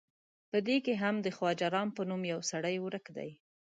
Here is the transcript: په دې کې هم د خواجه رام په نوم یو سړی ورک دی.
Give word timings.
په 0.49 0.57
دې 0.67 0.77
کې 0.85 0.93
هم 1.03 1.15
د 1.25 1.27
خواجه 1.35 1.67
رام 1.75 1.89
په 1.97 2.01
نوم 2.09 2.21
یو 2.33 2.39
سړی 2.51 2.75
ورک 2.85 3.05
دی. 3.17 3.29